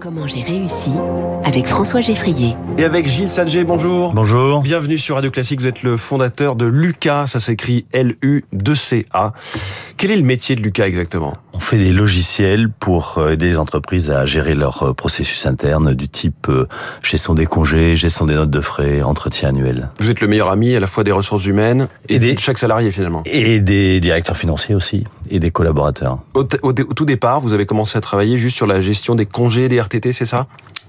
Comment 0.00 0.26
j'ai 0.26 0.40
réussi 0.40 0.90
avec 1.44 1.66
François 1.66 2.00
Geffrier. 2.00 2.56
Et 2.78 2.84
avec 2.84 3.06
Gilles 3.06 3.28
Sadger, 3.28 3.64
bonjour. 3.64 4.14
Bonjour. 4.14 4.62
Bienvenue 4.62 4.96
sur 4.96 5.16
Radio 5.16 5.30
Classique, 5.30 5.60
vous 5.60 5.66
êtes 5.66 5.82
le 5.82 5.98
fondateur 5.98 6.56
de 6.56 6.64
Lucas, 6.64 7.26
ça 7.26 7.38
s'écrit 7.38 7.84
L-U-2-C-A. 7.92 9.32
Quel 10.00 10.12
est 10.12 10.16
le 10.16 10.22
métier 10.22 10.56
de 10.56 10.62
Lucas 10.62 10.86
exactement? 10.86 11.34
On 11.52 11.58
fait 11.58 11.76
des 11.76 11.92
logiciels 11.92 12.70
pour 12.70 13.18
euh, 13.18 13.32
aider 13.32 13.48
les 13.48 13.58
entreprises 13.58 14.10
à 14.10 14.24
gérer 14.24 14.54
leur 14.54 14.82
euh, 14.82 14.92
processus 14.94 15.44
interne 15.44 15.92
du 15.92 16.08
type 16.08 16.46
euh, 16.48 16.66
gestion 17.02 17.34
des 17.34 17.44
congés, 17.44 17.96
gestion 17.96 18.24
des 18.24 18.34
notes 18.34 18.48
de 18.48 18.62
frais, 18.62 19.02
entretien 19.02 19.50
annuel. 19.50 19.90
Vous 19.98 20.08
êtes 20.08 20.22
le 20.22 20.26
meilleur 20.26 20.48
ami 20.50 20.74
à 20.74 20.80
la 20.80 20.86
fois 20.86 21.04
des 21.04 21.12
ressources 21.12 21.44
humaines 21.44 21.86
et, 22.08 22.14
Et 22.14 22.18
des- 22.18 22.34
de 22.34 22.40
chaque 22.40 22.56
salarié 22.56 22.90
finalement. 22.92 23.22
Et 23.26 23.60
des 23.60 24.00
directeurs 24.00 24.38
financiers 24.38 24.74
aussi, 24.74 25.04
et 25.30 25.38
des 25.38 25.50
collaborateurs. 25.50 26.20
Au, 26.32 26.46
au 26.62 26.72
tout 26.72 27.04
départ, 27.04 27.42
vous 27.42 27.52
avez 27.52 27.66
commencé 27.66 27.98
à 27.98 28.00
travailler 28.00 28.38
juste 28.38 28.56
sur 28.56 28.66
la 28.66 28.80
gestion 28.80 29.14
des 29.14 29.26
congés 29.26 29.68
des 29.68 29.78
RTT, 29.82 30.14
c'est 30.14 30.24
ça? 30.24 30.46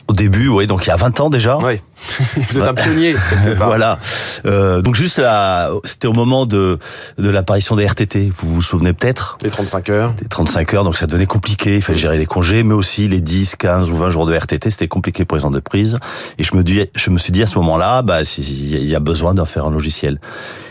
Au 0.07 0.13
début, 0.13 0.48
oui, 0.49 0.67
donc 0.67 0.85
il 0.85 0.89
y 0.89 0.91
a 0.91 0.95
20 0.98 1.20
ans 1.21 1.30
déjà. 1.30 1.57
Oui. 1.59 1.80
vous 2.49 2.57
êtes 2.57 2.63
un 2.67 2.73
pionnier. 2.73 3.16
Voilà. 3.57 3.99
Euh, 4.45 4.81
donc 4.81 4.95
juste 4.95 5.20
là, 5.20 5.70
c'était 5.84 6.08
au 6.08 6.13
moment 6.13 6.45
de, 6.45 6.80
de 7.20 7.30
l'apparition 7.30 7.75
des 7.75 7.85
RTT. 7.85 8.30
Vous 8.35 8.55
vous 8.55 8.61
souvenez 8.61 8.91
peut-être? 8.94 9.38
Les 9.44 9.52
35 9.52 9.89
heures. 9.89 10.13
des 10.13 10.27
35 10.27 10.73
heures, 10.73 10.84
donc 10.84 10.98
ça 10.98 11.05
devenait 11.05 11.27
compliqué. 11.27 11.75
Il 11.75 11.81
fallait 11.81 11.99
gérer 11.99 12.17
les 12.17 12.25
congés, 12.25 12.63
mais 12.63 12.73
aussi 12.73 13.08
les 13.08 13.22
10, 13.22 13.55
15 13.55 13.89
ou 13.91 13.95
20 13.98 14.09
jours 14.09 14.25
de 14.25 14.34
RTT. 14.35 14.70
C'était 14.70 14.88
compliqué 14.88 15.25
pour 15.25 15.38
les 15.38 15.45
entreprises. 15.45 15.99
Et 16.39 16.44
je 16.44 16.55
me, 16.55 16.63
dis, 16.63 16.86
je 16.95 17.09
me 17.11 17.17
suis 17.20 17.31
dit 17.31 17.44
à 17.44 17.45
ce 17.45 17.58
moment-là, 17.59 18.02
bah, 18.02 18.22
il 18.38 18.86
y 18.86 18.95
a 18.95 18.99
besoin 18.99 19.33
d'en 19.36 19.45
faire 19.45 19.66
un 19.66 19.72
logiciel. 19.72 20.20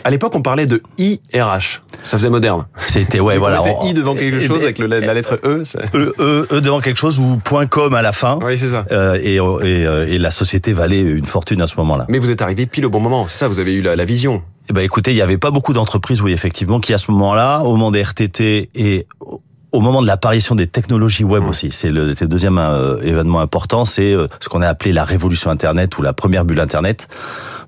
À 0.03 0.09
l'époque, 0.09 0.35
on 0.35 0.41
parlait 0.41 0.65
de 0.65 0.81
IRH. 0.97 1.81
Ça 2.03 2.17
faisait 2.17 2.29
moderne. 2.29 2.65
C'était, 2.87 3.19
ouais, 3.21 3.37
voilà. 3.39 3.61
on 3.63 3.85
I 3.85 3.93
devant 3.93 4.15
quelque 4.15 4.41
chose 4.41 4.63
avec 4.63 4.79
le- 4.79 4.87
la 4.87 5.13
lettre 5.13 5.39
E. 5.45 5.63
ça- 5.63 5.79
E, 5.95 6.13
E, 6.19 6.47
E 6.51 6.59
devant 6.61 6.81
quelque 6.81 6.97
chose 6.99 7.19
ou 7.19 7.39
.com 7.69 7.93
à 7.93 8.01
la 8.01 8.11
fin. 8.11 8.37
Oui, 8.43 8.57
c'est 8.57 8.69
ça. 8.69 8.85
Euh, 8.91 9.17
et, 9.21 9.35
et, 9.35 9.39
euh, 9.39 10.07
et 10.07 10.17
la 10.17 10.31
société 10.31 10.73
valait 10.73 11.01
une 11.01 11.25
fortune 11.25 11.61
à 11.61 11.67
ce 11.67 11.75
moment-là. 11.77 12.05
Mais 12.09 12.19
vous 12.19 12.29
êtes 12.29 12.41
arrivé 12.41 12.65
pile 12.65 12.85
au 12.85 12.89
bon 12.89 12.99
moment, 12.99 13.27
c'est 13.27 13.37
ça, 13.39 13.47
vous 13.47 13.59
avez 13.59 13.73
eu 13.73 13.81
la, 13.81 13.95
la 13.95 14.05
vision. 14.05 14.41
Eh 14.69 14.73
ben, 14.73 14.81
écoutez, 14.81 15.11
il 15.11 15.17
y 15.17 15.21
avait 15.21 15.37
pas 15.37 15.51
beaucoup 15.51 15.73
d'entreprises, 15.73 16.21
oui, 16.21 16.31
effectivement, 16.31 16.79
qui 16.79 16.93
à 16.93 16.97
ce 16.97 17.11
moment-là, 17.11 17.61
au 17.61 17.71
moment 17.71 17.91
des 17.91 18.01
RTT 18.03 18.69
et 18.75 19.07
au- 19.19 19.79
moment 19.81 20.01
de 20.01 20.07
l'apparition 20.07 20.53
des 20.55 20.67
technologies 20.67 21.23
web 21.23 21.43
Mmh. 21.43 21.47
aussi, 21.49 21.69
c'est 21.71 21.89
le, 21.91 22.07
le 22.19 22.27
deuxième 22.27 22.57
euh, 22.57 23.01
événement 23.03 23.39
important, 23.41 23.85
c'est 23.85 24.13
euh, 24.13 24.27
ce 24.39 24.49
qu'on 24.49 24.61
a 24.61 24.67
appelé 24.67 24.91
la 24.93 25.03
révolution 25.05 25.49
Internet 25.49 25.97
ou 25.97 26.01
la 26.01 26.13
première 26.13 26.43
bulle 26.45 26.59
Internet. 26.59 27.07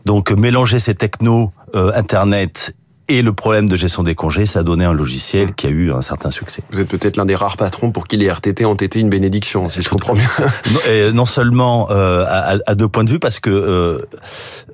Donc 0.06 0.32
euh, 0.32 0.36
mélanger 0.36 0.80
ces 0.80 0.96
technos 0.96 1.52
euh, 1.76 1.92
Internet 1.96 2.76
et 3.08 3.22
le 3.22 3.34
problème 3.34 3.68
de 3.68 3.76
gestion 3.76 4.04
des 4.04 4.16
congés, 4.16 4.46
ça 4.46 4.60
a 4.60 4.64
donné 4.64 4.86
un 4.86 4.94
logiciel 4.94 5.54
qui 5.54 5.68
a 5.68 5.70
eu 5.70 5.92
un 5.92 6.02
certain 6.02 6.32
succès. 6.32 6.64
Vous 6.72 6.80
êtes 6.80 6.88
peut-être 6.88 7.18
l'un 7.18 7.26
des 7.26 7.36
rares 7.36 7.58
patrons 7.58 7.92
pour 7.92 8.08
qui 8.08 8.18
les 8.18 8.32
RTT 8.32 8.66
ont 8.66 8.76
été 8.76 9.00
une 9.00 9.10
bénédiction, 9.10 9.70
si 9.70 9.82
je 9.82 9.90
comprends 9.90 10.14
bien. 10.14 10.30
Non, 10.72 10.80
et 10.90 11.12
non 11.12 11.26
seulement 11.26 11.90
euh, 11.92 12.26
à, 12.28 12.56
à 12.66 12.76
deux 12.76 12.88
points 12.88 13.04
de 13.04 13.10
vue, 13.10 13.20
parce 13.20 13.40
que 13.40 13.50
euh, 13.50 14.00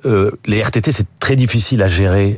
euh, 0.06 0.30
les 0.46 0.62
RTT 0.62 0.92
c'est 0.92 1.06
très 1.18 1.36
difficile 1.36 1.82
à 1.82 1.88
gérer 1.88 2.36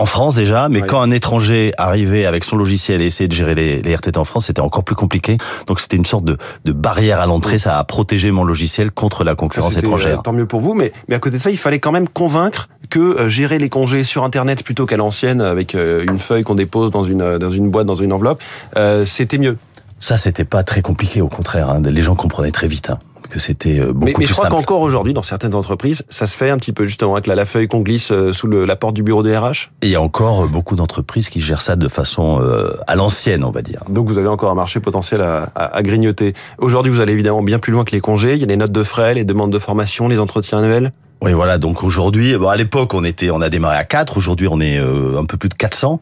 en 0.00 0.06
France 0.06 0.34
déjà, 0.34 0.68
mais 0.68 0.80
quand 0.80 1.00
un 1.00 1.10
étranger 1.10 1.72
arrivait 1.76 2.24
avec 2.24 2.44
son 2.44 2.56
logiciel 2.56 3.02
et 3.02 3.06
essayait 3.06 3.28
de 3.28 3.34
gérer 3.34 3.54
les, 3.54 3.82
les 3.82 3.94
RTT 3.94 4.18
en 4.18 4.24
France, 4.24 4.46
c'était 4.46 4.62
encore 4.62 4.82
plus 4.82 4.94
compliqué. 4.96 5.36
Donc 5.66 5.78
c'était 5.78 5.96
une 5.98 6.06
sorte 6.06 6.24
de, 6.24 6.38
de 6.64 6.72
barrière 6.72 7.20
à 7.20 7.26
l'entrée, 7.26 7.58
ça 7.58 7.78
a 7.78 7.84
protégé 7.84 8.30
mon 8.30 8.44
logiciel 8.44 8.90
contre 8.90 9.24
la 9.24 9.34
concurrence 9.34 9.76
étrangère. 9.76 10.22
tant 10.22 10.32
mieux 10.32 10.46
pour 10.46 10.60
vous, 10.60 10.74
mais, 10.74 10.92
mais 11.08 11.16
à 11.16 11.18
côté 11.18 11.36
de 11.36 11.42
ça, 11.42 11.50
il 11.50 11.58
fallait 11.58 11.80
quand 11.80 11.92
même 11.92 12.08
convaincre 12.08 12.68
que 12.88 13.28
gérer 13.28 13.58
les 13.58 13.68
congés 13.68 14.02
sur 14.02 14.24
Internet 14.24 14.62
plutôt 14.62 14.86
qu'à 14.90 14.96
l'ancienne, 14.96 15.40
avec 15.40 15.74
euh, 15.74 16.04
une 16.06 16.18
feuille 16.18 16.42
qu'on 16.42 16.54
dépose 16.56 16.90
dans 16.90 17.04
une, 17.04 17.38
dans 17.38 17.50
une 17.50 17.70
boîte, 17.70 17.86
dans 17.86 17.94
une 17.94 18.12
enveloppe, 18.12 18.42
euh, 18.76 19.04
c'était 19.06 19.38
mieux. 19.38 19.56
Ça 20.00 20.16
c'était 20.16 20.44
pas 20.44 20.62
très 20.62 20.82
compliqué, 20.82 21.20
au 21.22 21.28
contraire. 21.28 21.70
hein. 21.70 21.80
Les 21.84 22.02
gens 22.02 22.14
comprenaient 22.16 22.50
très 22.50 22.66
vite 22.68 22.88
hein, 22.90 22.98
que 23.28 23.38
c'était 23.38 23.78
euh, 23.78 23.92
beaucoup 23.92 24.06
Mais, 24.06 24.14
mais 24.18 24.24
je 24.26 24.32
crois 24.32 24.48
qu'encore 24.48 24.80
aujourd'hui, 24.80 25.12
dans 25.12 25.22
certaines 25.22 25.54
entreprises, 25.54 26.02
ça 26.08 26.26
se 26.26 26.36
fait 26.36 26.48
un 26.50 26.56
petit 26.56 26.72
peu 26.72 26.86
justement 26.86 27.12
avec 27.12 27.26
la, 27.26 27.34
la 27.34 27.44
feuille 27.44 27.68
qu'on 27.68 27.80
glisse 27.80 28.10
sous 28.32 28.46
le- 28.46 28.64
la 28.64 28.76
porte 28.76 28.94
du 28.94 29.02
bureau 29.02 29.22
des 29.22 29.36
RH. 29.36 29.70
Et 29.82 29.86
il 29.86 29.90
y 29.90 29.96
a 29.96 30.00
encore 30.02 30.48
beaucoup 30.48 30.74
d'entreprises 30.74 31.28
qui 31.28 31.40
gèrent 31.40 31.60
ça 31.62 31.76
de 31.76 31.86
façon 31.86 32.40
euh, 32.42 32.70
à 32.86 32.96
l'ancienne, 32.96 33.44
on 33.44 33.50
va 33.50 33.60
dire. 33.62 33.82
Donc 33.90 34.08
vous 34.08 34.16
avez 34.18 34.28
encore 34.28 34.50
un 34.50 34.54
marché 34.56 34.80
potentiel 34.80 35.20
à, 35.20 35.50
à- 35.54 35.76
à 35.76 35.82
grignoter. 35.82 36.32
Aujourd'hui, 36.58 36.90
vous 36.90 37.00
allez 37.02 37.12
évidemment 37.12 37.42
bien 37.42 37.58
plus 37.58 37.72
loin 37.72 37.84
que 37.84 37.92
les 37.92 38.00
congés. 38.00 38.32
Il 38.34 38.40
y 38.40 38.44
a 38.44 38.46
les 38.46 38.56
notes 38.56 38.72
de 38.72 38.82
frais, 38.82 39.14
les 39.14 39.24
demandes 39.24 39.52
de 39.52 39.58
formation, 39.58 40.08
les 40.08 40.18
entretiens 40.18 40.58
annuels. 40.60 40.90
Oui, 41.22 41.32
voilà. 41.32 41.58
Donc 41.58 41.82
aujourd'hui, 41.82 42.36
bon, 42.36 42.48
à 42.48 42.56
l'époque, 42.56 42.94
on 42.94 43.04
était, 43.04 43.30
on 43.30 43.40
a 43.40 43.50
démarré 43.50 43.76
à 43.76 43.84
4. 43.84 44.16
Aujourd'hui, 44.16 44.48
on 44.50 44.60
est 44.60 44.78
euh, 44.78 45.18
un 45.18 45.24
peu 45.24 45.36
plus 45.36 45.48
de 45.48 45.54
400. 45.54 46.00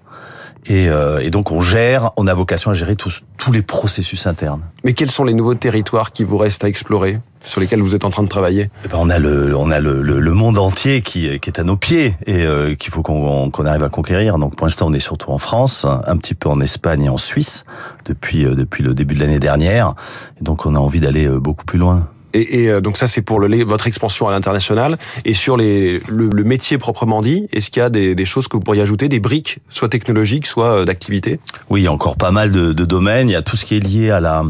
Et, 0.67 0.89
euh, 0.89 1.21
et 1.21 1.31
donc, 1.31 1.51
on 1.51 1.63
gère, 1.63 2.11
on 2.17 2.27
a 2.27 2.35
vocation 2.35 2.71
à 2.71 2.75
gérer 2.75 2.95
tous, 2.95 3.23
tous 3.39 3.53
les 3.53 3.63
processus 3.63 4.27
internes. 4.27 4.61
Mais 4.85 4.93
quels 4.93 5.11
sont 5.11 5.25
les 5.25 5.33
nouveaux 5.33 5.55
territoires 5.55 6.13
qui 6.13 6.25
vous 6.25 6.37
restent 6.37 6.63
à 6.63 6.69
explorer, 6.69 7.19
sur 7.43 7.61
lesquels 7.61 7.81
vous 7.81 7.95
êtes 7.95 8.05
en 8.05 8.11
train 8.11 8.23
de 8.23 8.29
travailler? 8.29 8.71
Eh 8.85 8.89
ben, 8.89 8.99
on 9.01 9.09
a 9.09 9.19
le, 9.19 9.57
on 9.57 9.71
a 9.71 9.81
le, 9.81 10.03
le, 10.03 10.21
le 10.21 10.31
monde 10.33 10.59
entier 10.59 11.01
qui, 11.01 11.41
qui 11.41 11.49
est 11.51 11.59
à 11.59 11.65
nos 11.65 11.77
pieds 11.77 12.17
et 12.27 12.45
euh, 12.45 12.75
qu'il 12.75 12.93
faut 12.93 13.03
qu'on 13.03 13.51
qu'on 13.51 13.65
arrive 13.65 13.83
à 13.83 13.89
conquérir. 13.89 14.39
Donc, 14.39 14.57
pour 14.57 14.67
l'instant, 14.67 14.89
on 14.89 14.93
est 14.93 15.01
surtout 15.01 15.31
en 15.31 15.39
France, 15.39 15.87
un 15.87 16.17
petit 16.19 16.35
peu 16.35 16.51
en 16.51 16.61
Espagne 16.61 17.05
et 17.05 17.09
en 17.09 17.19
Suisse 17.19 17.65
depuis 18.05 18.45
euh, 18.45 18.55
depuis 18.55 18.85
le 18.85 18.93
début 18.93 19.15
de 19.15 19.21
l'année 19.21 19.41
dernière. 19.41 19.95
Et 20.39 20.45
donc, 20.45 20.67
on 20.67 20.75
a 20.75 20.79
envie 20.79 21.01
d'aller 21.01 21.27
euh, 21.27 21.41
beaucoup 21.41 21.65
plus 21.65 21.79
loin. 21.79 22.09
Et, 22.35 22.63
et, 22.63 22.71
euh, 22.71 22.81
donc 22.81 22.97
ça, 22.97 23.07
c'est 23.07 23.23
pour 23.23 23.41
le, 23.41 23.65
votre 23.65 23.87
expansion 23.87 24.29
à 24.29 24.33
l'international. 24.33 24.99
Et 25.25 25.35
sur 25.35 25.57
les, 25.57 26.01
le, 26.09 26.29
le 26.29 26.45
métier 26.45 26.79
proprement 26.79 27.21
dit, 27.21 27.49
est-ce 27.53 27.71
qu'il 27.71 27.81
y 27.81 27.85
a 27.85 27.91
des, 27.91 28.15
des 28.15 28.25
choses 28.25 28.49
que 28.49 28.57
vous 28.57 28.63
pourriez 28.63 28.83
ajouter, 28.83 29.09
des 29.09 29.21
briques, 29.21 29.59
soit 29.69 29.89
technologiques, 29.89 30.47
soit 30.47 30.81
euh, 30.81 30.85
d'activité? 30.85 31.41
Oui, 31.71 31.81
il 31.81 31.85
y 31.85 31.87
a 31.89 31.93
encore 31.93 32.17
pas 32.17 32.31
mal 32.31 32.53
de, 32.53 32.73
de 32.73 32.85
domaines. 32.85 33.29
Il 33.29 33.33
y 33.33 33.37
a 33.37 33.43
tout 33.43 33.57
ce 33.57 33.65
qui 33.65 33.77
est 33.77 33.81
lié 33.81 34.11
à 34.11 34.21
la, 34.21 34.45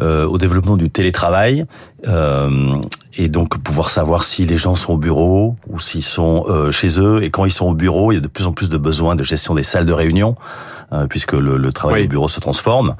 euh, 0.00 0.26
au 0.26 0.38
développement 0.38 0.76
du 0.76 0.90
télétravail. 0.90 1.64
Euh, 2.06 2.76
et 3.16 3.28
donc 3.28 3.58
pouvoir 3.58 3.90
savoir 3.90 4.22
si 4.22 4.46
les 4.46 4.56
gens 4.56 4.76
sont 4.76 4.92
au 4.92 4.96
bureau 4.96 5.56
ou 5.68 5.80
s'ils 5.80 6.04
sont 6.04 6.44
euh, 6.48 6.70
chez 6.70 7.00
eux. 7.00 7.24
Et 7.24 7.30
quand 7.30 7.44
ils 7.44 7.52
sont 7.52 7.66
au 7.66 7.74
bureau, 7.74 8.12
il 8.12 8.14
y 8.14 8.18
a 8.18 8.20
de 8.20 8.28
plus 8.28 8.46
en 8.46 8.52
plus 8.52 8.68
de 8.68 8.78
besoins 8.78 9.16
de 9.16 9.24
gestion 9.24 9.56
des 9.56 9.64
salles 9.64 9.86
de 9.86 9.92
réunion, 9.92 10.36
puisque 11.10 11.32
le, 11.34 11.56
le 11.56 11.72
travail 11.72 12.00
Oui. 12.02 12.06
au 12.06 12.08
bureau 12.10 12.28
se 12.28 12.40
transforme. 12.40 12.94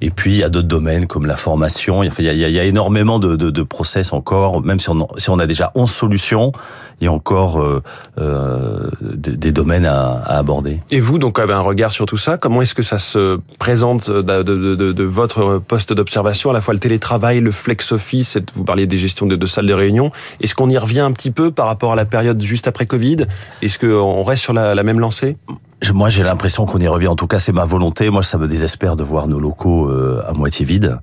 Et 0.00 0.10
puis 0.10 0.32
il 0.32 0.38
y 0.38 0.42
a 0.44 0.48
d'autres 0.48 0.68
domaines 0.68 1.06
comme 1.06 1.26
la 1.26 1.36
formation. 1.36 2.00
Enfin, 2.00 2.22
il, 2.22 2.26
y 2.26 2.28
a, 2.28 2.32
il 2.32 2.38
y 2.38 2.44
a- 2.44 2.48
il 2.48 2.54
y 2.54 2.60
a 2.60 2.64
énormément 2.64 3.18
de, 3.18 3.36
de, 3.36 3.50
de 3.50 3.62
process 3.62 4.12
encore. 4.12 4.62
Même 4.62 4.78
si 4.80 4.88
on, 4.90 5.06
si 5.18 5.30
on 5.30 5.38
a 5.38 5.46
déjà 5.46 5.72
11 5.74 5.90
solutions, 5.90 6.52
il 7.00 7.04
y 7.06 7.08
a 7.08 7.12
encore 7.12 7.60
euh, 7.60 7.82
euh, 8.18 8.88
des, 9.00 9.36
des 9.36 9.50
domaines 9.52 9.86
à, 9.86 10.22
à 10.24 10.38
aborder. 10.38 10.80
Et 10.90 11.00
vous, 11.00 11.18
donc, 11.18 11.38
avez 11.40 11.52
un 11.52 11.60
regard 11.60 11.92
sur 11.92 12.06
tout 12.06 12.16
ça? 12.16 12.38
Comment 12.38 12.62
est-ce 12.62 12.74
que 12.74 12.82
ça 12.82 12.98
se 12.98 13.38
présente 13.58 14.08
de, 14.10 14.22
de, 14.42 14.74
de, 14.76 14.92
de 14.92 15.04
votre 15.04 15.58
poste 15.58 15.92
d'observation, 15.92 16.50
à 16.50 16.52
la 16.52 16.60
fois 16.60 16.74
le 16.74 16.80
télétravail, 16.80 17.40
le 17.40 17.50
flex 17.50 17.90
office, 17.92 18.28
cette- 18.30 18.52
vous 18.54 18.62
parliez 18.64 18.86
des 18.86 18.98
gestions 18.98 19.26
de, 19.26 19.34
de 19.34 19.46
salles 19.46 19.66
de 19.66 19.74
réunion. 19.74 20.10
Est-ce 20.40 20.54
qu'on 20.54 20.70
y 20.70 20.78
revient 20.78 21.00
un 21.00 21.12
petit 21.12 21.30
peu 21.32 21.50
par 21.50 21.66
rapport 21.66 21.92
à 21.92 21.96
la 21.96 22.04
période 22.04 22.40
juste 22.40 22.68
après 22.68 22.86
Covid? 22.86 23.16
Est-ce 23.62 23.78
qu'on 23.78 24.22
reste 24.22 24.42
sur 24.42 24.52
la, 24.52 24.74
la 24.74 24.82
même 24.84 25.00
lancée? 25.00 25.36
Moi, 25.90 26.08
j'ai 26.08 26.22
l'impression 26.22 26.64
qu'on 26.64 26.78
y 26.78 26.86
revient. 26.86 27.08
En 27.08 27.16
tout 27.16 27.26
cas, 27.26 27.38
c'est 27.38 27.52
ma 27.52 27.64
volonté. 27.64 28.08
Moi, 28.10 28.22
ça 28.22 28.38
me 28.38 28.46
désespère 28.46 28.94
de 28.94 29.02
voir 29.02 29.26
nos 29.26 29.40
locaux 29.40 29.88
euh, 29.88 30.22
à 30.28 30.32
moitié 30.32 30.64
vides. 30.64 30.98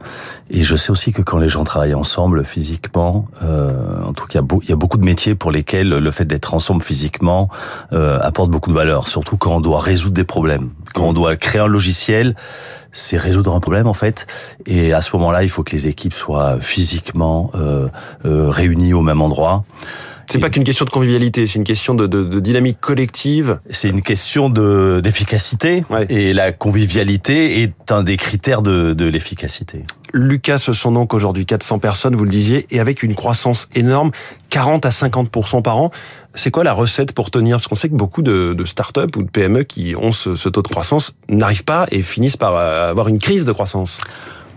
Et 0.50 0.63
je 0.63 0.75
sais 0.75 0.90
aussi 0.91 1.12
que 1.12 1.22
quand 1.22 1.38
les 1.38 1.50
gens 1.50 1.63
travaillent 1.66 1.94
ensemble 1.94 2.45
physiquement, 2.45 3.28
euh, 3.44 4.03
en 4.03 4.13
tout 4.13 4.25
cas, 4.25 4.39
il 4.63 4.69
y 4.69 4.72
a 4.72 4.75
beaucoup 4.75 4.97
de 4.97 5.06
métiers 5.06 5.35
pour 5.35 5.51
lesquels 5.51 5.89
le 5.89 6.12
fait 6.12 6.25
d'être 6.25 6.53
ensemble 6.53 6.81
physiquement 6.81 7.50
euh, 7.91 8.19
apporte 8.22 8.50
beaucoup 8.50 8.69
de 8.69 8.75
valeur. 8.75 9.07
Surtout 9.09 9.38
quand 9.38 9.56
on 9.56 9.59
doit 9.59 9.81
résoudre 9.81 10.13
des 10.16 10.23
problèmes, 10.23 10.69
quand 10.94 11.03
on 11.03 11.13
doit 11.13 11.35
créer 11.35 11.62
un 11.62 11.68
logiciel. 11.68 12.35
C'est 12.91 13.18
résoudre 13.18 13.53
un 13.53 13.59
problème 13.59 13.88
en 13.88 13.94
fait, 13.94 14.25
et 14.66 14.94
à 14.94 15.01
ce 15.01 15.16
moment-là, 15.16 15.44
il 15.44 15.50
faut 15.50 15.63
que 15.63 15.73
les 15.73 15.88
équipes 15.88 16.13
soient 16.13 16.57
physiquement 16.59 17.51
euh, 17.53 17.88
euh, 18.25 18.50
réunies 18.50 18.94
au 18.94 19.01
même 19.01 19.22
endroit. 19.22 19.63
C'est 20.31 20.38
pas 20.40 20.50
qu'une 20.51 20.63
question 20.63 20.85
de 20.85 20.91
convivialité, 20.91 21.47
c'est 21.47 21.57
une 21.57 21.63
question 21.63 21.95
de, 21.95 22.06
de, 22.06 22.23
de 22.23 22.40
dynamique 22.40 22.79
collective. 22.79 23.59
C'est 23.72 23.90
une 23.90 24.01
question 24.03 24.50
de 24.50 25.00
d'efficacité 25.03 25.84
Ouais. 25.90 26.06
et 26.09 26.34
la 26.34 26.51
convivialité 26.51 27.62
est 27.63 27.91
un 27.91 28.03
des 28.03 28.16
critères 28.16 28.62
de, 28.62 28.94
de 28.94 29.06
l'efficacité. 29.06 29.84
Lucas, 30.13 30.57
ce 30.59 30.73
sont 30.73 30.91
donc 30.91 31.13
aujourd'hui 31.13 31.45
400 31.45 31.79
personnes, 31.79 32.16
vous 32.16 32.24
le 32.24 32.30
disiez, 32.30 32.65
et 32.71 32.80
avec 32.80 33.04
une 33.04 33.15
croissance 33.15 33.68
énorme, 33.75 34.12
40 34.50 34.86
à 34.86 34.89
50% 34.89 35.62
par 35.62 35.77
an. 35.77 35.92
C'est 36.36 36.51
quoi 36.51 36.63
la 36.63 36.74
recette 36.74 37.13
pour 37.13 37.31
tenir? 37.31 37.57
Parce 37.57 37.68
qu'on 37.68 37.75
sait 37.75 37.89
que 37.89 37.95
beaucoup 37.95 38.21
de, 38.21 38.54
de 38.54 38.65
startups 38.65 39.15
ou 39.18 39.24
de 39.24 39.30
PME 39.30 39.63
qui 39.63 39.95
ont 40.00 40.12
ce, 40.12 40.36
ce 40.36 40.48
taux 40.50 40.62
de 40.62 40.68
croissance 40.68 41.13
n'arrivent 41.27 41.63
pas 41.63 41.88
et 41.92 42.01
finissent 42.04 42.38
par 42.38 42.56
euh, 42.56 42.89
avoir 42.92 43.07
une 43.07 43.18
crise 43.19 43.45
de 43.45 43.51
croissance. 43.51 43.98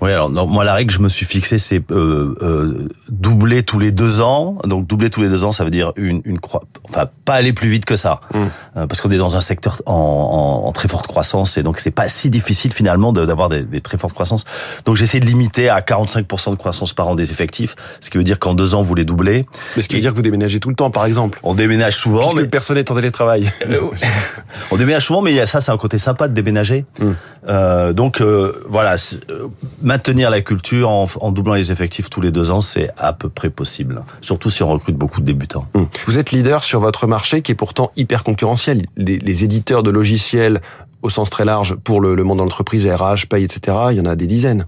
Oui, 0.02 0.10
alors 0.10 0.30
non, 0.30 0.46
moi 0.48 0.64
la 0.64 0.74
règle 0.74 0.88
que 0.88 0.98
je 0.98 1.02
me 1.02 1.08
suis 1.08 1.24
fixée, 1.24 1.58
c'est 1.58 1.80
euh, 1.92 2.34
euh, 2.42 2.88
doubler 3.08 3.62
tous 3.62 3.78
les 3.78 3.92
deux 3.92 4.20
ans. 4.20 4.58
Donc 4.64 4.86
doubler 4.88 5.10
tous 5.10 5.22
les 5.22 5.28
deux 5.28 5.44
ans, 5.44 5.52
ça 5.52 5.62
veut 5.62 5.70
dire 5.70 5.92
une, 5.94 6.20
une 6.24 6.40
croi- 6.40 6.64
enfin 6.90 7.06
pas 7.24 7.34
aller 7.34 7.52
plus 7.52 7.68
vite 7.68 7.84
que 7.84 7.94
ça, 7.94 8.20
Mm. 8.34 8.38
Euh, 8.78 8.86
parce 8.86 9.00
qu'on 9.00 9.10
est 9.12 9.16
dans 9.18 9.36
un 9.36 9.40
secteur 9.40 9.80
en, 9.86 9.92
en, 9.94 10.66
en 10.68 10.72
très 10.72 10.88
forte 10.88 11.06
croissance 11.06 11.56
et 11.56 11.62
donc 11.62 11.78
c'est 11.78 11.90
pas 11.92 12.08
si 12.08 12.30
difficile 12.30 12.72
finalement 12.72 13.12
de- 13.12 13.24
d'avoir 13.26 13.48
des, 13.48 13.62
des 13.62 13.80
très 13.80 13.96
fortes 13.96 14.12
croissances. 14.14 14.44
Donc 14.86 14.96
j'essaie 14.96 15.20
de 15.20 15.26
limiter 15.26 15.68
à 15.68 15.80
45% 15.80 16.50
de 16.50 16.56
croissance 16.56 16.92
par 16.94 17.06
an 17.06 17.14
des 17.14 17.30
effectifs, 17.30 17.76
ce 18.00 18.10
qui 18.10 18.18
veut 18.18 18.24
dire 18.24 18.40
qu'en 18.40 18.54
deux 18.54 18.74
ans 18.74 18.82
vous 18.82 18.96
les 18.96 19.04
doublez. 19.04 19.46
Mais 19.76 19.82
ce 19.82 19.88
qui 19.88 19.94
veut 19.94 20.00
dire 20.00 20.10
que 20.10 20.16
vous 20.16 20.22
déménagez 20.22 20.58
tout 20.58 20.68
le 20.68 20.74
temps, 20.74 20.90
par 20.90 21.06
exemple. 21.06 21.38
On 21.44 21.54
déménage 21.54 21.96
souvent, 21.96 22.22
Puisque 22.22 22.36
mais 22.36 22.46
personne 22.48 22.76
n'est 22.76 22.90
en 22.90 22.94
télétravail. 22.96 23.48
On 24.72 24.76
déménage 24.76 25.04
souvent, 25.04 25.22
mais 25.22 25.46
ça, 25.46 25.60
c'est 25.60 25.70
un 25.70 25.76
côté 25.76 25.98
sympa 25.98 26.26
de 26.28 26.34
déménager. 26.34 26.84
Mm. 26.98 27.10
Euh, 27.48 27.92
donc 27.92 28.20
euh, 28.20 28.52
voilà, 28.68 28.94
euh, 29.30 29.48
maintenir 29.92 30.30
la 30.30 30.40
culture 30.40 30.88
en, 30.88 31.06
en, 31.20 31.32
doublant 31.32 31.52
les 31.52 31.70
effectifs 31.70 32.08
tous 32.08 32.22
les 32.22 32.30
deux 32.30 32.50
ans, 32.50 32.62
c'est 32.62 32.90
à 32.96 33.12
peu 33.12 33.28
près 33.28 33.50
possible. 33.50 34.02
Surtout 34.22 34.48
si 34.48 34.62
on 34.62 34.68
recrute 34.68 34.96
beaucoup 34.96 35.20
de 35.20 35.26
débutants. 35.26 35.66
Hum. 35.74 35.86
Vous 36.06 36.18
êtes 36.18 36.30
leader 36.30 36.64
sur 36.64 36.80
votre 36.80 37.06
marché 37.06 37.42
qui 37.42 37.52
est 37.52 37.54
pourtant 37.54 37.92
hyper 37.94 38.24
concurrentiel. 38.24 38.86
Les, 38.96 39.18
les 39.18 39.44
éditeurs 39.44 39.82
de 39.82 39.90
logiciels 39.90 40.62
au 41.02 41.10
sens 41.10 41.28
très 41.28 41.44
large 41.44 41.74
pour 41.74 42.00
le, 42.00 42.14
le 42.14 42.24
monde 42.24 42.38
de 42.38 42.42
l'entreprise, 42.42 42.86
RH, 42.86 43.26
paye, 43.28 43.44
etc. 43.44 43.76
Il 43.90 43.98
y 43.98 44.00
en 44.00 44.06
a 44.06 44.16
des 44.16 44.26
dizaines. 44.26 44.64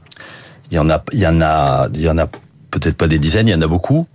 Il 0.71 0.77
y 0.77 0.79
en 0.79 0.91
a, 0.91 1.03
il 1.13 1.21
y 1.21 1.27
en 1.27 1.41
a, 1.41 1.89
il 1.95 2.03
y 2.03 2.11
en 2.11 2.19
a 2.19 2.27
peut-être 2.71 2.97
pas 2.97 3.09
des 3.09 3.19
dizaines, 3.19 3.49
il 3.49 3.53
y 3.53 3.55
en 3.55 3.63
a 3.63 3.67
beaucoup. 3.67 4.07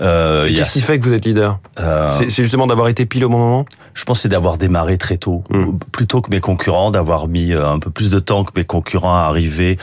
Euh, 0.00 0.48
Qu'est-ce 0.48 0.72
qui 0.72 0.80
fait 0.80 0.98
que 0.98 1.04
vous 1.04 1.12
êtes 1.12 1.24
leader 1.24 1.60
euh, 1.78 2.10
C'est 2.18 2.42
justement 2.42 2.66
d'avoir 2.66 2.88
été 2.88 3.06
pile 3.06 3.24
au 3.24 3.28
bon 3.28 3.38
moment? 3.38 3.64
Je 3.94 4.04
pense 4.04 4.20
c'est 4.20 4.28
d'avoir 4.28 4.56
démarré 4.56 4.96
très 4.96 5.18
tôt, 5.18 5.44
mmh. 5.50 5.78
plutôt 5.92 6.20
que 6.20 6.30
mes 6.30 6.40
concurrents, 6.40 6.90
d'avoir 6.90 7.28
mis 7.28 7.52
euh, 7.52 7.68
un 7.68 7.78
peu 7.78 7.90
plus 7.90 8.10
de 8.10 8.18
temps 8.18 8.44
que 8.44 8.52
mes 8.56 8.64
concurrents 8.64 9.14
à 9.14 9.22
arriver 9.22 9.78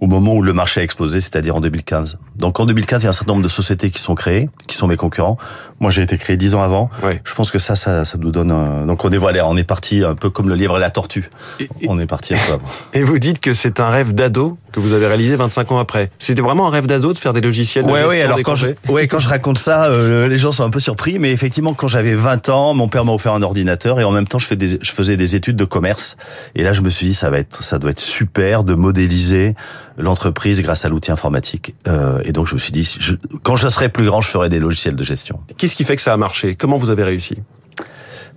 au 0.00 0.06
moment 0.06 0.34
où 0.34 0.42
le 0.42 0.52
marché 0.52 0.80
a 0.80 0.84
explosé, 0.84 1.20
c'est-à-dire 1.20 1.56
en 1.56 1.60
2015. 1.60 2.18
Donc 2.36 2.60
en 2.60 2.66
2015, 2.66 3.02
il 3.02 3.04
y 3.04 3.06
a 3.06 3.10
un 3.10 3.12
certain 3.12 3.32
nombre 3.32 3.42
de 3.42 3.48
sociétés 3.48 3.90
qui 3.90 4.00
sont 4.00 4.14
créées, 4.14 4.48
qui 4.68 4.76
sont 4.76 4.86
mes 4.86 4.96
concurrents. 4.96 5.38
Moi, 5.80 5.90
j'ai 5.90 6.02
été 6.02 6.18
créé 6.18 6.36
dix 6.36 6.54
ans 6.54 6.62
avant. 6.62 6.90
Oui. 7.02 7.14
Je 7.24 7.34
pense 7.34 7.50
que 7.50 7.58
ça, 7.58 7.74
ça, 7.74 8.04
ça 8.04 8.18
nous 8.18 8.30
donne. 8.30 8.52
Un... 8.52 8.86
Donc 8.86 9.04
on 9.04 9.10
est 9.10 9.18
voilà, 9.18 9.46
on 9.48 9.56
est 9.56 9.64
parti 9.64 10.04
un 10.04 10.14
peu 10.14 10.30
comme 10.30 10.48
le 10.48 10.54
livre 10.54 10.76
et 10.76 10.80
la 10.80 10.90
tortue. 10.90 11.30
Et, 11.58 11.68
on 11.88 11.98
est 11.98 12.06
parti 12.06 12.34
un 12.34 12.38
peu 12.46 12.52
avant. 12.54 12.68
Et 12.94 13.02
vous 13.02 13.18
dites 13.18 13.40
que 13.40 13.52
c'est 13.52 13.80
un 13.80 13.88
rêve 13.88 14.14
d'ado 14.14 14.56
que 14.72 14.80
vous 14.80 14.92
avez 14.92 15.06
réalisé 15.06 15.34
25 15.34 15.72
ans 15.72 15.78
après. 15.78 16.10
C'était 16.18 16.42
vraiment 16.42 16.68
un 16.68 16.70
rêve 16.70 16.86
d'ado 16.86 17.12
de 17.12 17.18
faire 17.18 17.32
des 17.32 17.40
logiciels. 17.40 17.84
Ouais, 17.84 18.04
oui. 18.08 18.20
Alors 18.20 18.38
quand 18.42 18.54
je, 18.54 18.68
ouais, 18.88 19.08
quand 19.08 19.18
je 19.18 19.28
raconte 19.28 19.58
ça, 19.58 19.86
euh, 19.86 20.28
les 20.28 20.38
gens 20.38 20.52
sont 20.52 20.64
un 20.64 20.70
peu 20.70 20.80
surpris, 20.80 21.18
mais 21.18 21.32
effectivement, 21.32 21.74
quand 21.74 21.88
j'avais 21.88 22.14
20 22.14 22.48
ans, 22.50 22.74
mon 22.74 22.88
père 22.88 23.04
m'a 23.04 23.12
offert 23.12 23.32
un 23.32 23.42
ordinateur 23.42 23.98
et 23.98 24.04
en 24.04 24.12
même 24.12 24.28
temps, 24.28 24.38
je, 24.38 24.46
fais 24.46 24.56
des, 24.56 24.78
je 24.80 24.92
faisais 24.92 25.16
des 25.16 25.34
études 25.34 25.56
de 25.56 25.64
commerce. 25.64 26.16
Et 26.54 26.62
là, 26.62 26.72
je 26.72 26.82
me 26.82 26.90
suis 26.90 27.06
dit, 27.06 27.14
ça 27.14 27.30
va 27.30 27.38
être, 27.38 27.62
ça 27.62 27.78
doit 27.78 27.90
être 27.90 28.00
super 28.00 28.62
de 28.64 28.74
modéliser 28.74 29.54
l'entreprise 29.98 30.62
grâce 30.62 30.84
à 30.84 30.88
l'outil 30.88 31.10
informatique. 31.10 31.74
Euh, 31.86 32.20
et 32.24 32.32
donc 32.32 32.46
je 32.46 32.54
me 32.54 32.58
suis 32.58 32.72
dit, 32.72 32.96
je, 32.98 33.14
quand 33.42 33.56
je 33.56 33.68
serai 33.68 33.88
plus 33.88 34.06
grand, 34.06 34.20
je 34.20 34.28
ferai 34.28 34.48
des 34.48 34.60
logiciels 34.60 34.96
de 34.96 35.04
gestion. 35.04 35.40
Qu'est-ce 35.56 35.76
qui 35.76 35.84
fait 35.84 35.96
que 35.96 36.02
ça 36.02 36.12
a 36.12 36.16
marché? 36.16 36.54
Comment 36.54 36.76
vous 36.76 36.90
avez 36.90 37.02
réussi? 37.02 37.36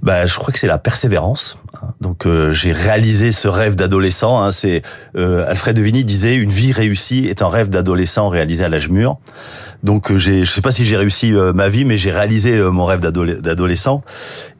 Bah, 0.02 0.25
je 0.25 0.36
crois 0.36 0.52
que 0.52 0.58
c'est 0.58 0.68
la 0.68 0.80
persévérance. 0.80 1.60
Donc 2.00 2.25
euh, 2.25 2.52
j'ai 2.52 2.72
réalisé 2.72 3.31
ce 3.31 3.48
rêve 3.48 3.75
d'adolescent. 3.75 4.42
Hein, 4.42 4.50
c'est 4.50 4.81
euh, 5.16 5.48
Alfred 5.48 5.75
de 5.75 5.81
Vigny 5.81 6.04
disait 6.04 6.36
une 6.36 6.50
vie 6.50 6.72
réussie 6.72 7.28
est 7.28 7.44
un 7.44 7.50
rêve 7.50 7.69
d'adolescent 7.69 8.28
réalisé 8.28 8.63
à 8.63 8.69
l'âge 8.69 8.90
mûr. 8.90 9.18
Donc 9.84 10.12
euh, 10.12 10.18
j'ai, 10.18 10.44
je 10.44 10.52
sais 10.52 10.62
pas 10.62 10.72
si 10.72 10.86
j'ai 10.86 10.98
réussi 10.98 11.34
euh, 11.34 11.54
ma 11.54 11.69
vie, 11.69 11.86
mais 11.86 11.98
j'ai 11.98 12.12
réalisé 12.12 12.58
euh, 12.58 12.72
mon 12.72 12.86
rêve 12.86 13.00
d'adolescent. 13.00 14.04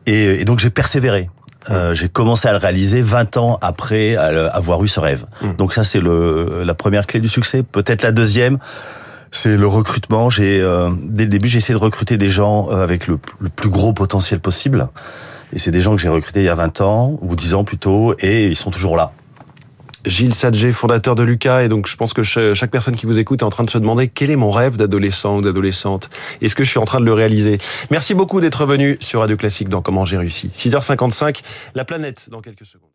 Et, 0.06 0.42
et 0.42 0.45
donc 0.45 0.59
j'ai 0.59 0.69
persévéré. 0.69 1.30
Euh, 1.69 1.94
j'ai 1.94 2.10
commencé 2.10 2.48
à 2.48 2.52
le 2.54 2.58
réaliser 2.58 3.02
20 3.02 3.38
ans 3.38 3.60
après 3.62 4.16
avoir 4.16 4.84
eu 4.84 4.88
ce 4.88 5.00
rêve. 5.00 5.25
Mmh. 5.42 5.54
Donc 5.58 5.74
ça, 5.74 5.84
c'est 5.84 6.00
le, 6.00 6.63
la 6.66 6.74
première 6.74 7.06
clé 7.06 7.19
du 7.19 7.30
succès. 7.30 7.63
Peut-être 7.63 8.02
la 8.02 8.12
deuxième, 8.12 8.58
c'est 9.31 9.56
le 9.56 9.68
recrutement. 9.68 10.30
J'ai 10.30 10.60
euh, 10.62 10.90
dès 11.04 11.24
le 11.24 11.30
début, 11.30 11.48
j'ai 11.48 11.58
essayé 11.58 11.78
de 11.78 11.84
recruter 11.84 12.18
des 12.18 12.30
gens 12.30 12.69
euh, 12.72 12.84
avec 12.84 13.08
le, 13.08 13.19
le 13.40 13.50
plus 13.50 13.69
gros 13.69 13.94
potentiel 13.94 14.40
possible. 14.40 14.90
Et 15.54 15.60
c'est 15.60 15.72
des 15.72 15.81
gens 15.81 15.96
que 15.96 16.02
j'ai 16.02 16.10
recrutés 16.10 16.42
il 16.42 16.46
y 16.46 16.50
a 16.50 16.56
20 16.56 16.81
ans 16.81 17.18
ou 17.22 17.36
10 17.36 17.54
ans 17.56 17.63
plutôt, 17.63 18.16
et 18.19 18.48
ils 18.48 18.56
sont 18.56 18.72
toujours 18.72 18.96
là. 18.96 19.12
Gilles 20.06 20.33
Sadger, 20.33 20.71
fondateur 20.71 21.15
de 21.15 21.24
Lucas, 21.24 21.63
et 21.63 21.68
donc 21.68 21.88
je 21.88 21.95
pense 21.95 22.13
que 22.13 22.24
chaque 22.24 22.71
personne 22.71 22.95
qui 22.95 23.06
vous 23.06 23.19
écoute 23.19 23.42
est 23.42 23.45
en 23.45 23.50
train 23.50 23.63
de 23.63 23.69
se 23.69 23.77
demander 23.77 24.07
quel 24.07 24.30
est 24.30 24.36
mon 24.36 24.50
rêve 24.50 24.77
d'adolescent 24.77 25.38
ou 25.38 25.42
d'adolescente. 25.42 26.09
Est-ce 26.42 26.56
que 26.56 26.63
je 26.63 26.69
suis 26.69 26.80
en 26.80 26.86
train 26.86 27.00
de 27.00 27.06
le 27.06 27.13
réaliser? 27.13 27.57
Merci 27.89 28.13
beaucoup 28.13 28.42
d'être 28.42 28.65
venu 28.65 28.98
sur 29.00 29.21
Radio 29.21 29.38
Classique 29.38 29.69
dans 29.69 29.81
Comment 29.81 30.06
j'ai 30.06 30.18
réussi. 30.18 30.50
6h55, 30.56 31.42
la 31.75 31.86
planète 31.86 32.30
dans 32.30 32.42
quelques 32.42 32.65
secondes. 32.65 32.90